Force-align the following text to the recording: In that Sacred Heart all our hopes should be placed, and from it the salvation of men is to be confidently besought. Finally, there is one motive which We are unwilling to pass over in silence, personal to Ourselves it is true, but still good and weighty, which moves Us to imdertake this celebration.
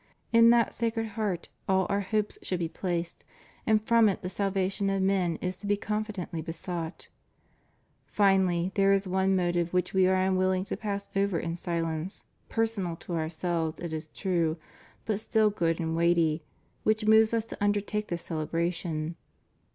In 0.33 0.49
that 0.49 0.73
Sacred 0.73 1.09
Heart 1.09 1.49
all 1.69 1.85
our 1.87 1.99
hopes 1.99 2.39
should 2.41 2.57
be 2.57 2.67
placed, 2.67 3.23
and 3.67 3.79
from 3.85 4.09
it 4.09 4.23
the 4.23 4.29
salvation 4.29 4.89
of 4.89 5.03
men 5.03 5.35
is 5.43 5.57
to 5.57 5.67
be 5.67 5.77
confidently 5.77 6.41
besought. 6.41 7.07
Finally, 8.07 8.71
there 8.73 8.93
is 8.93 9.07
one 9.07 9.35
motive 9.35 9.73
which 9.75 9.93
We 9.93 10.07
are 10.07 10.15
unwilling 10.15 10.65
to 10.65 10.75
pass 10.75 11.07
over 11.15 11.37
in 11.37 11.55
silence, 11.55 12.25
personal 12.49 12.95
to 12.95 13.13
Ourselves 13.13 13.79
it 13.79 13.93
is 13.93 14.07
true, 14.07 14.57
but 15.05 15.19
still 15.19 15.51
good 15.51 15.79
and 15.79 15.95
weighty, 15.95 16.41
which 16.81 17.05
moves 17.05 17.31
Us 17.31 17.45
to 17.45 17.55
imdertake 17.57 18.07
this 18.07 18.23
celebration. 18.23 19.17